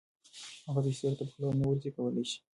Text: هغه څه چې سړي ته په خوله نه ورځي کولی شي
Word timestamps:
هغه 0.67 0.81
څه 0.85 0.89
چې 0.93 0.99
سړي 0.99 1.15
ته 1.19 1.23
په 1.27 1.31
خوله 1.33 1.51
نه 1.59 1.65
ورځي 1.67 1.89
کولی 1.97 2.23
شي 2.29 2.39